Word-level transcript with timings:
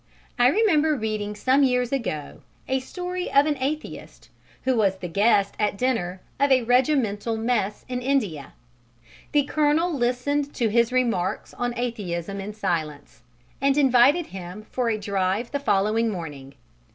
I 0.39 0.47
remember 0.47 0.95
reading 0.95 1.35
some 1.35 1.61
years 1.61 1.91
ago 1.91 2.41
a 2.67 2.79
story 2.79 3.31
of 3.31 3.45
an 3.45 3.55
atheist 3.59 4.29
who 4.63 4.75
was 4.75 4.95
the 4.95 5.07
guest 5.07 5.53
at 5.59 5.77
dinner 5.77 6.21
of 6.39 6.51
a 6.51 6.63
regimental 6.63 7.37
mess 7.37 7.85
in 7.87 8.01
India. 8.01 8.53
The 9.31 9.43
colonel 9.43 9.93
listened 9.93 10.55
to 10.55 10.69
his 10.69 10.91
remarks 10.91 11.53
on 11.53 11.75
atheism 11.77 12.39
in 12.39 12.55
silence, 12.55 13.21
and 13.61 13.77
invited 13.77 14.25
him 14.25 14.63
for 14.71 14.89
a 14.89 14.97
drive 14.97 15.51
the 15.51 15.59
following 15.59 16.09
morning. 16.09 16.55